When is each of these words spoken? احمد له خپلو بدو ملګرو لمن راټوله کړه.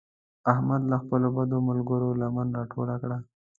احمد 0.51 0.81
له 0.91 0.97
خپلو 1.03 1.27
بدو 1.37 1.57
ملګرو 1.69 2.09
لمن 2.21 2.47
راټوله 2.57 2.95
کړه. 3.01 3.17